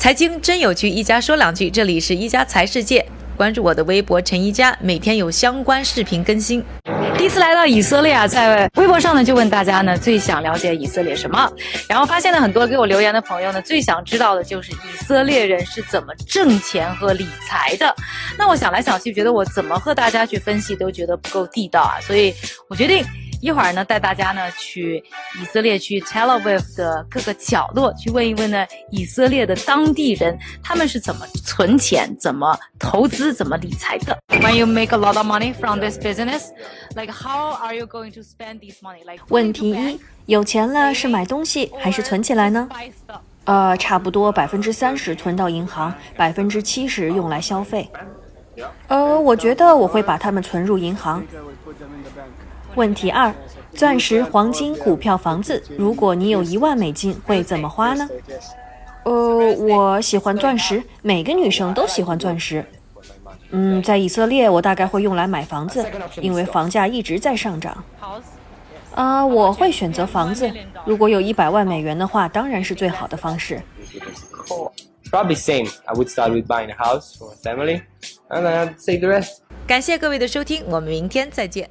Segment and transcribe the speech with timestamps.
[0.00, 1.68] 财经真有趣，一家说两句。
[1.68, 3.04] 这里是一家财世界，
[3.36, 6.64] 关注我的微博陈一家，每天有相关视频更新。
[7.18, 11.52] 第一次来到以色列啊，在微博上呢就问大家呢最想了解以色列什么，
[11.86, 17.94] 然后发现了很多给我留言的朋友呢最想知道的就是以色列人是怎么挣钱和理财的。
[18.38, 22.34] 那我想来想去，觉得我怎么和大家去分析都觉得不够地道啊，所以
[22.70, 23.04] 我决定。
[23.40, 25.02] 一会儿呢，带大家呢去
[25.40, 34.18] 以色列，去 Tel Aviv 的各个角落，去问一问呢以色列的当地人，他们是怎么存钱、怎么投资、怎么理财的。
[34.28, 36.48] When you make a lot of money from this business,
[36.94, 39.04] like how are you going to spend this money?
[39.04, 42.68] Like 问题一：有钱了是买东西还是存起来呢？
[43.44, 47.90] 呃，差不多百分之三十存到银行，百分之七十用来消费。
[48.88, 51.24] 呃，我觉得我会把它们存入银行。
[52.74, 53.34] 问题二：
[53.74, 58.08] 钻石、黄金、股票、房子，如果你有一万美金，会怎么花呢？
[59.04, 59.12] 呃，
[59.54, 62.64] 我喜欢钻石，每个女生都喜欢钻石。
[63.50, 65.84] 嗯，在以色列，我大概会用来买房子，
[66.20, 67.82] 因为房价一直在上涨。
[68.94, 70.50] 啊，我会选择房子。
[70.84, 73.60] 如果有一百万美元的话，当然是最好的方式。
[75.10, 75.68] Probably same.
[75.86, 77.82] I would start with buying a house for family,
[78.28, 79.38] and then save the rest.
[79.66, 81.68] 感谢各位的收听，我们明天再见。